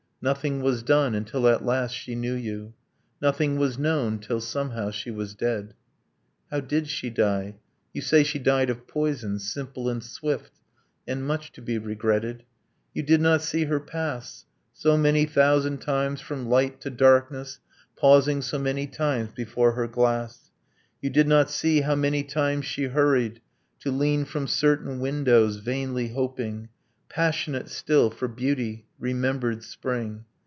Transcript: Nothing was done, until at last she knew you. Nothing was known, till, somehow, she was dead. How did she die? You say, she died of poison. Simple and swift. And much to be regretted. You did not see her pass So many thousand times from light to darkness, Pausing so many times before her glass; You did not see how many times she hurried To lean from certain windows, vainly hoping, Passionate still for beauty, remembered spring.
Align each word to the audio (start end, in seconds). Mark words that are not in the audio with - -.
Nothing 0.23 0.61
was 0.61 0.83
done, 0.83 1.15
until 1.15 1.47
at 1.47 1.65
last 1.65 1.93
she 1.95 2.13
knew 2.13 2.35
you. 2.35 2.75
Nothing 3.23 3.57
was 3.57 3.79
known, 3.79 4.19
till, 4.19 4.39
somehow, 4.39 4.91
she 4.91 5.09
was 5.09 5.33
dead. 5.33 5.73
How 6.51 6.59
did 6.59 6.87
she 6.87 7.09
die? 7.09 7.55
You 7.91 8.01
say, 8.03 8.23
she 8.23 8.37
died 8.37 8.69
of 8.69 8.85
poison. 8.87 9.39
Simple 9.39 9.89
and 9.89 10.03
swift. 10.03 10.51
And 11.07 11.25
much 11.25 11.51
to 11.53 11.61
be 11.63 11.79
regretted. 11.79 12.43
You 12.93 13.01
did 13.01 13.19
not 13.19 13.41
see 13.41 13.65
her 13.65 13.79
pass 13.79 14.45
So 14.73 14.95
many 14.95 15.25
thousand 15.25 15.79
times 15.79 16.21
from 16.21 16.45
light 16.45 16.79
to 16.81 16.91
darkness, 16.91 17.59
Pausing 17.95 18.43
so 18.43 18.59
many 18.59 18.85
times 18.85 19.31
before 19.33 19.71
her 19.71 19.87
glass; 19.87 20.51
You 21.01 21.09
did 21.09 21.27
not 21.27 21.49
see 21.49 21.81
how 21.81 21.95
many 21.95 22.21
times 22.21 22.65
she 22.65 22.83
hurried 22.83 23.41
To 23.79 23.89
lean 23.89 24.25
from 24.25 24.45
certain 24.45 24.99
windows, 24.99 25.55
vainly 25.57 26.09
hoping, 26.09 26.69
Passionate 27.09 27.67
still 27.67 28.09
for 28.09 28.29
beauty, 28.29 28.85
remembered 28.97 29.61
spring. 29.63 30.23